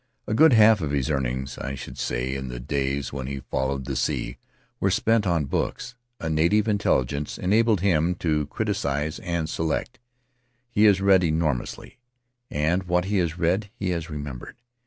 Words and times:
A 0.25 0.33
good 0.33 0.53
half 0.53 0.81
of 0.81 0.89
his 0.89 1.11
earnings, 1.11 1.59
I 1.59 1.75
should 1.75 1.99
say, 1.99 2.33
in 2.33 2.47
the 2.47 2.59
days 2.59 3.13
when 3.13 3.27
he 3.27 3.41
followed 3.51 3.85
the 3.85 3.95
sea, 3.95 4.37
were 4.79 4.89
spent 4.89 5.27
on 5.27 5.45
books; 5.45 5.93
a 6.19 6.27
native 6.27 6.67
intelligence 6.67 7.37
enabled 7.37 7.81
him 7.81 8.15
to 8.15 8.47
criticize 8.47 9.19
and 9.19 9.47
select; 9.47 9.99
he 10.71 10.85
has 10.85 11.01
read 11.01 11.21
enor 11.21 11.55
mously, 11.55 11.97
and 12.49 12.81
what 12.85 13.05
he 13.05 13.17
has 13.17 13.37
read 13.37 13.69
he 13.75 13.91
has 13.91 14.09
remembered. 14.09 14.55